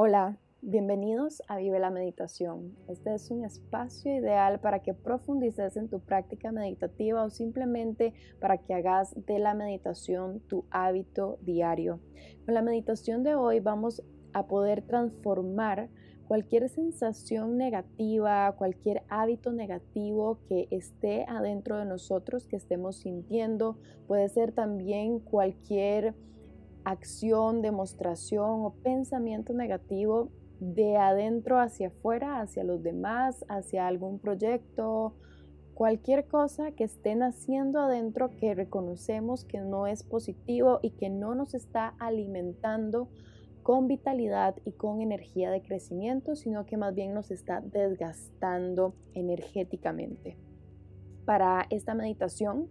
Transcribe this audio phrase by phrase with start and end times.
[0.00, 2.76] Hola, bienvenidos a Vive la Meditación.
[2.86, 8.58] Este es un espacio ideal para que profundices en tu práctica meditativa o simplemente para
[8.58, 11.98] que hagas de la meditación tu hábito diario.
[12.44, 14.04] Con la meditación de hoy vamos
[14.34, 15.88] a poder transformar
[16.28, 23.76] cualquier sensación negativa, cualquier hábito negativo que esté adentro de nosotros, que estemos sintiendo.
[24.06, 26.14] Puede ser también cualquier
[26.90, 35.14] acción, demostración o pensamiento negativo de adentro hacia afuera, hacia los demás, hacia algún proyecto,
[35.74, 41.34] cualquier cosa que estén haciendo adentro que reconocemos que no es positivo y que no
[41.36, 43.08] nos está alimentando
[43.62, 50.36] con vitalidad y con energía de crecimiento, sino que más bien nos está desgastando energéticamente.
[51.24, 52.68] Para esta meditación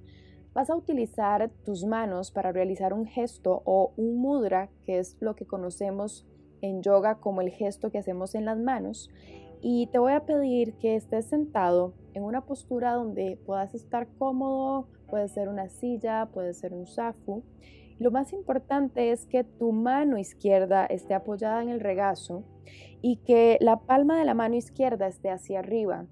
[0.58, 5.36] vas a utilizar tus manos para realizar un gesto o un mudra, que es lo
[5.36, 6.26] que conocemos
[6.62, 9.12] en yoga como el gesto que hacemos en las manos.
[9.62, 14.88] Y te voy a pedir que estés sentado en una postura donde puedas estar cómodo,
[15.12, 17.44] puede ser una silla, puede ser un zafu.
[18.00, 22.46] Lo más importante es que tu mano izquierda esté apoyada en el regazo
[23.04, 26.08] y que la palma de la mano izquierda esté hacia arriba,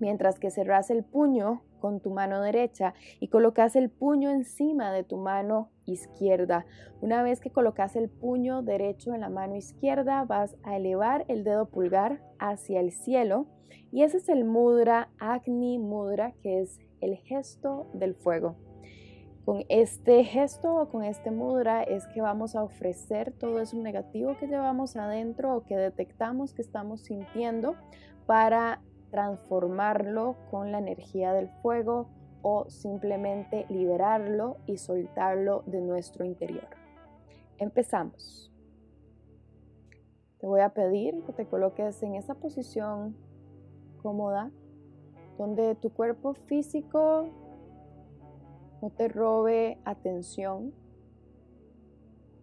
[0.00, 5.02] mientras que cerras el puño con tu mano derecha y colocas el puño encima de
[5.02, 6.66] tu mano izquierda.
[7.00, 11.42] Una vez que colocas el puño derecho en la mano izquierda, vas a elevar el
[11.42, 13.46] dedo pulgar hacia el cielo
[13.90, 18.56] y ese es el mudra Agni Mudra, que es el gesto del fuego.
[19.44, 24.36] Con este gesto o con este mudra es que vamos a ofrecer todo eso negativo
[24.38, 27.74] que llevamos adentro o que detectamos que estamos sintiendo
[28.26, 32.08] para transformarlo con la energía del fuego
[32.42, 36.68] o simplemente liberarlo y soltarlo de nuestro interior.
[37.58, 38.52] Empezamos.
[40.38, 43.14] Te voy a pedir que te coloques en esa posición
[44.02, 44.50] cómoda
[45.36, 47.28] donde tu cuerpo físico
[48.82, 50.72] no te robe atención,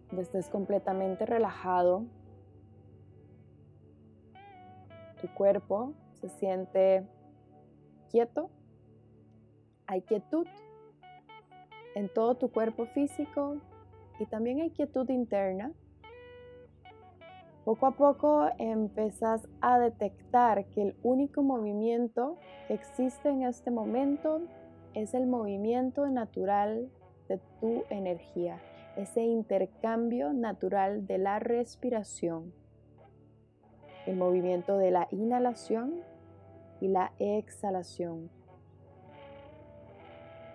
[0.08, 2.04] donde estés completamente relajado.
[5.20, 7.06] Tu cuerpo se siente
[8.10, 8.50] quieto,
[9.86, 10.46] hay quietud
[11.94, 13.56] en todo tu cuerpo físico
[14.18, 15.72] y también hay quietud interna.
[17.64, 24.40] Poco a poco empezás a detectar que el único movimiento que existe en este momento
[24.94, 26.88] es el movimiento natural
[27.28, 28.58] de tu energía,
[28.96, 32.52] ese intercambio natural de la respiración
[34.08, 36.00] el movimiento de la inhalación
[36.80, 38.30] y la exhalación.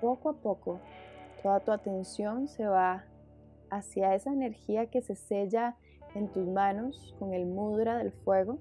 [0.02, 0.80] Poco a poco,
[1.44, 3.06] toda tu atención se va
[3.70, 5.78] hacia esa energía que se sella
[6.16, 8.58] en tus manos con el mudra del fuego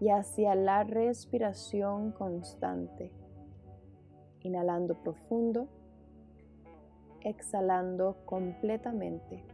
[0.00, 3.12] y hacia la respiración constante.
[4.40, 5.68] Inhalando profundo,
[7.20, 9.44] exhalando completamente.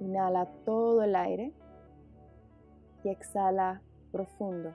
[0.00, 1.52] Inhala todo el aire
[3.02, 4.74] y exhala profundo.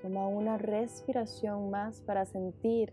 [0.00, 2.92] Toma una respiración más para sentir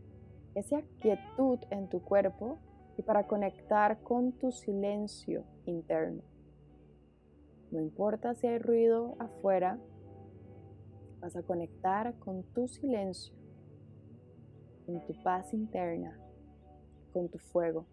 [0.53, 2.59] esa quietud en tu cuerpo
[2.97, 6.21] y para conectar con tu silencio interno.
[7.71, 9.79] No importa si hay ruido afuera,
[11.19, 13.33] vas a conectar con tu silencio,
[14.85, 16.19] con tu paz interna,
[17.13, 17.85] con tu fuego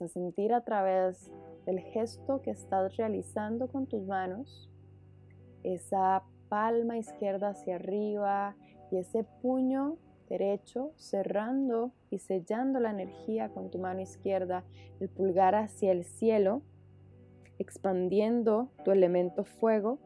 [0.00, 1.30] a sentir a través
[1.66, 4.68] del gesto que estás realizando con tus manos,
[5.62, 8.56] esa palma izquierda hacia arriba
[8.90, 9.96] y ese puño
[10.28, 14.64] derecho cerrando y sellando la energía con tu mano izquierda,
[15.00, 16.62] el pulgar hacia el cielo,
[17.58, 19.98] expandiendo tu elemento fuego,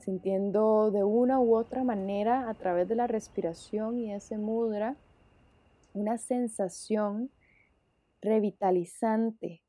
[0.00, 4.96] sintiendo de una u otra manera a través de la respiración y ese mudra
[5.92, 7.30] una sensación
[8.20, 9.62] revitalizante,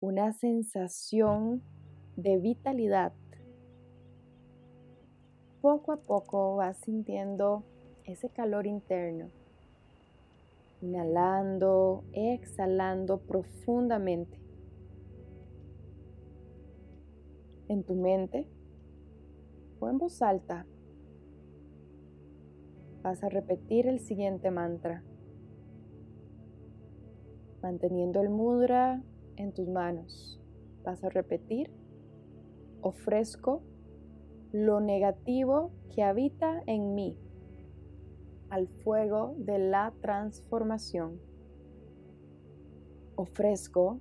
[0.00, 1.62] una sensación
[2.16, 3.12] de vitalidad.
[5.60, 7.64] Poco a poco vas sintiendo
[8.04, 9.30] ese calor interno,
[10.80, 14.38] inhalando, exhalando profundamente.
[17.68, 18.48] En tu mente
[19.78, 20.64] o en voz alta
[23.02, 25.04] vas a repetir el siguiente mantra
[27.62, 29.02] manteniendo el mudra
[29.36, 30.40] en tus manos.
[30.84, 31.70] Vas a repetir,
[32.80, 33.62] ofrezco
[34.52, 37.18] lo negativo que habita en mí
[38.50, 41.20] al fuego de la transformación.
[43.16, 44.00] Ofrezco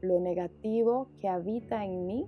[0.00, 2.26] lo negativo que habita en mí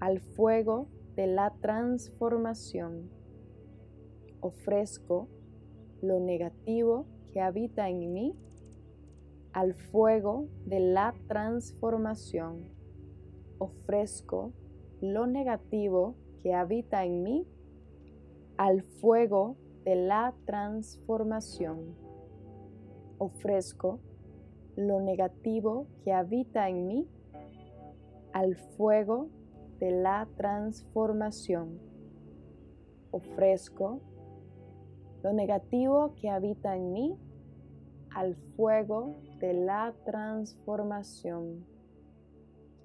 [0.00, 3.10] al fuego de la transformación.
[4.40, 5.28] Ofrezco
[6.02, 8.34] lo negativo que habita en mí
[9.56, 12.68] al fuego de la transformación.
[13.56, 14.52] Ofrezco
[15.00, 17.46] lo negativo que habita en mí
[18.58, 21.96] al fuego de la transformación.
[23.16, 23.98] Ofrezco
[24.76, 27.08] lo negativo que habita en mí
[28.34, 29.30] al fuego
[29.78, 31.80] de la transformación.
[33.10, 34.02] Ofrezco
[35.22, 37.18] lo negativo que habita en mí
[38.16, 41.66] al fuego de la transformación.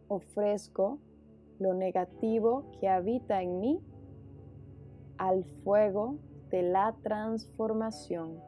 [0.09, 0.99] Ofrezco
[1.57, 3.79] lo negativo que habita en mí
[5.17, 6.17] al fuego
[6.49, 8.41] de la transformación.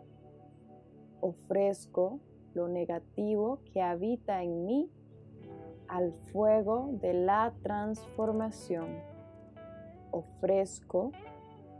[1.21, 2.19] Ofrezco
[2.53, 4.91] lo negativo que habita en mí
[5.87, 8.89] al fuego de la transformación.
[10.11, 11.13] Ofrezco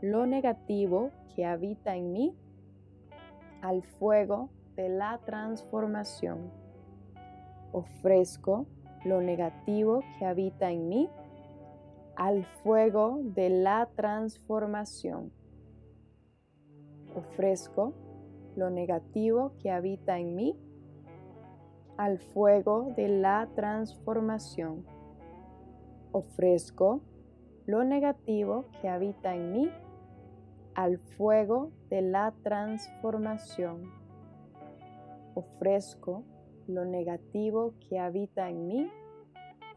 [0.00, 2.34] lo negativo que habita en mí
[3.60, 6.50] al fuego de la transformación.
[7.72, 8.66] Ofrezco
[9.04, 11.10] lo negativo que habita en mí
[12.16, 15.32] al fuego de la transformación.
[17.14, 17.92] Ofrezco
[18.56, 20.58] lo negativo que habita en mí
[21.96, 24.84] al fuego de la transformación.
[26.12, 27.00] Ofrezco
[27.66, 29.70] lo negativo que habita en mí
[30.74, 34.03] al fuego de la transformación.
[35.34, 36.24] Ofrezco
[36.68, 38.90] lo negativo que habita en mí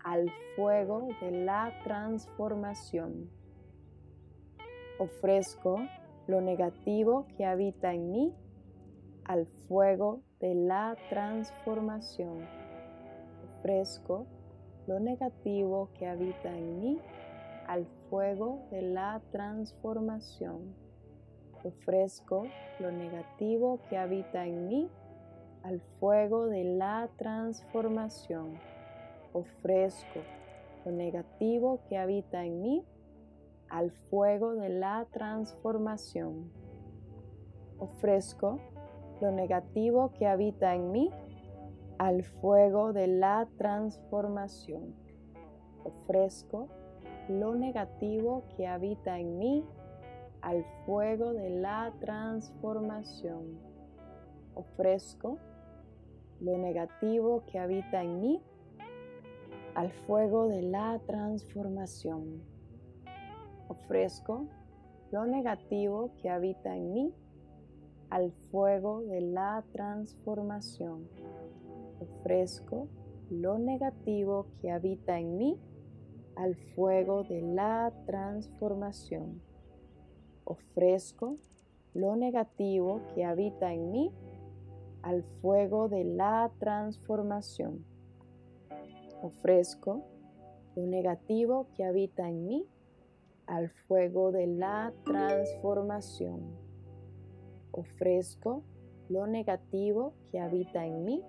[0.04, 3.30] al fuego de la transformación.
[5.00, 5.80] Ofrezco
[6.28, 8.36] lo negativo que habita en mí
[9.26, 12.48] al fuego de la transformación.
[13.60, 14.28] Ofrezco
[14.88, 17.02] lo negativo que habita en mí
[17.68, 20.74] al fuego de la transformación.
[21.64, 22.46] Ofrezco
[22.80, 24.90] lo negativo que habita en mí
[25.68, 28.54] al fuego de la transformación.
[29.34, 30.22] Ofrezco
[30.86, 32.86] lo negativo que habita en mí
[33.68, 36.50] al fuego de la transformación.
[37.80, 38.60] Ofrezco
[39.20, 41.12] lo negativo que habita en mí
[41.98, 44.96] al fuego de la transformación.
[45.84, 46.70] Ofrezco
[47.28, 49.66] lo negativo que habita en mí
[50.42, 53.60] al fuego de la transformación.
[54.56, 55.38] Ofrezco
[56.40, 58.42] lo negativo que habita en mí
[59.76, 62.42] al fuego de la transformación.
[63.68, 64.48] Ofrezco
[65.12, 67.14] lo negativo que habita en mí
[68.10, 71.08] al fuego de la transformación.
[72.00, 72.88] Ofrezco
[73.30, 75.60] lo negativo que habita en mí
[76.36, 79.42] al fuego de la transformación.
[80.44, 81.38] Ofrezco
[81.94, 84.12] lo negativo que habita en mí
[85.08, 87.86] al fuego de la transformación.
[89.22, 90.04] Ofrezco
[90.76, 92.66] lo negativo que habita en mí
[93.46, 96.68] al fuego de la transformación
[97.78, 98.64] ofrezco
[99.08, 101.24] lo negativo que habita en mí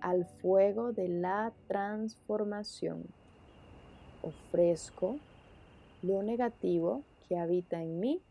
[0.00, 3.06] al fuego de la transformación.
[4.22, 5.18] Ofrezco
[6.02, 8.22] lo negativo que habita en mí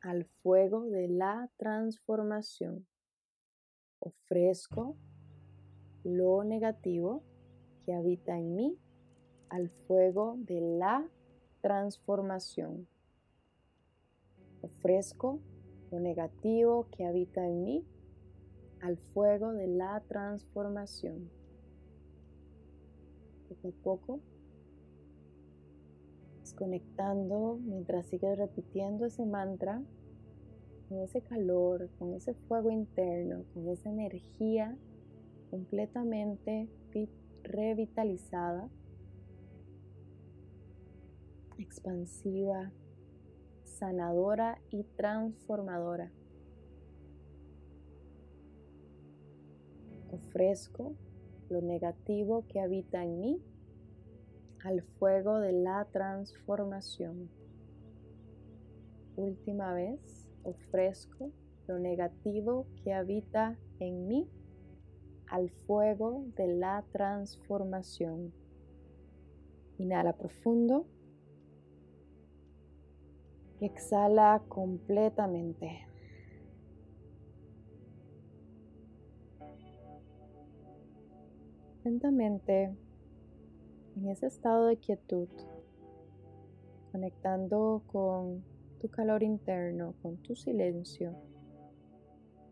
[0.00, 2.86] al fuego de la transformación.
[4.06, 4.94] Ofrezco
[6.04, 7.24] lo negativo
[7.84, 8.78] que habita en mí
[9.48, 11.04] al fuego de la
[11.60, 12.86] transformación.
[14.62, 15.40] Ofrezco
[15.90, 17.84] lo negativo que habita en mí
[18.80, 21.28] al fuego de la transformación.
[23.48, 24.20] Poco a poco,
[26.42, 29.82] desconectando mientras sigues repitiendo ese mantra,
[30.88, 34.76] con ese calor, con ese fuego interno, con esa energía
[35.50, 36.68] completamente
[37.42, 38.68] revitalizada,
[41.58, 42.72] expansiva,
[43.64, 46.10] sanadora y transformadora.
[50.10, 50.94] Ofrezco
[51.48, 53.42] lo negativo que habita en mí
[54.64, 57.28] al fuego de la transformación.
[59.16, 61.32] Última vez, ofrezco
[61.66, 64.28] lo negativo que habita en mí
[65.28, 68.32] al fuego de la transformación.
[69.78, 70.86] Inhala profundo.
[73.60, 75.86] Exhala completamente.
[81.84, 82.76] Lentamente,
[83.96, 85.28] en ese estado de quietud,
[86.92, 88.44] conectando con
[88.86, 91.16] tu calor interno, con tu silencio,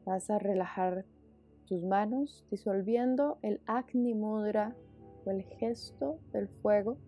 [0.05, 1.05] vas a relajar
[1.67, 4.75] tus manos disolviendo el Agni Mudra
[5.25, 6.99] o el gesto del fuego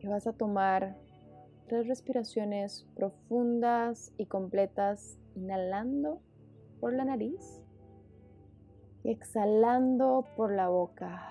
[0.00, 0.96] y vas a tomar
[1.68, 6.20] tres respiraciones profundas y completas, inhalando
[6.80, 7.62] por la nariz
[9.04, 11.22] y exhalando por la boca.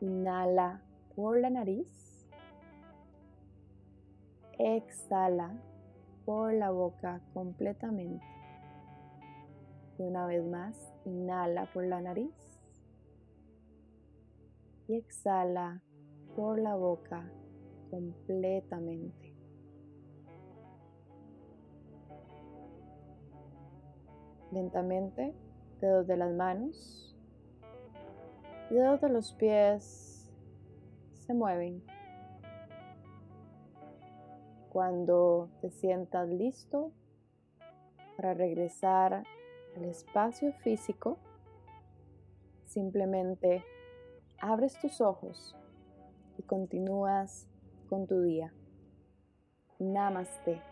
[0.00, 0.80] Inhala
[1.14, 2.07] por la nariz.
[4.58, 5.52] Exhala
[6.24, 8.24] por la boca completamente.
[9.98, 12.34] Y una vez más, inhala por la nariz.
[14.88, 15.82] Y exhala
[16.36, 17.30] por la boca
[17.90, 19.34] completamente.
[24.50, 25.34] Lentamente,
[25.80, 26.98] dedos de las manos
[28.70, 30.30] dedos de los pies
[31.26, 31.82] se mueven.
[34.70, 36.92] Cuando te sientas listo
[38.16, 39.24] para regresar
[39.76, 41.18] al espacio físico,
[42.66, 43.64] simplemente
[44.40, 45.56] abres tus ojos
[46.36, 47.48] y continúas
[47.88, 48.52] con tu día.
[49.78, 50.67] Namaste.